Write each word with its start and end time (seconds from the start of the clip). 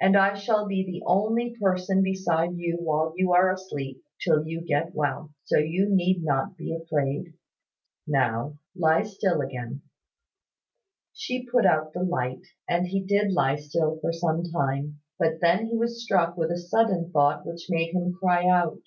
And 0.00 0.16
I 0.16 0.34
shall 0.34 0.66
be 0.66 0.84
the 0.84 1.00
only 1.06 1.54
person 1.54 2.02
beside 2.02 2.56
you 2.56 2.76
while 2.78 3.14
you 3.16 3.30
are 3.34 3.52
asleep, 3.52 4.02
till 4.20 4.44
you 4.44 4.62
get 4.66 4.96
well. 4.96 5.30
So 5.44 5.58
you 5.58 5.88
need 5.88 6.24
not 6.24 6.56
be 6.56 6.74
afraid. 6.74 7.34
Now, 8.04 8.58
lie 8.74 9.04
still 9.04 9.40
again." 9.40 9.82
She 11.12 11.46
put 11.46 11.66
out 11.66 11.92
the 11.92 12.02
light, 12.02 12.42
and 12.68 12.88
he 12.88 13.00
did 13.00 13.30
lie 13.30 13.54
still 13.54 14.00
for 14.00 14.12
some 14.12 14.42
time; 14.42 14.98
but 15.20 15.40
then 15.40 15.66
he 15.66 15.76
was 15.76 16.02
struck 16.02 16.36
with 16.36 16.50
a 16.50 16.58
sudden 16.58 17.12
thought 17.12 17.46
which 17.46 17.66
made 17.70 17.94
him 17.94 18.12
cry 18.12 18.48
out. 18.48 18.80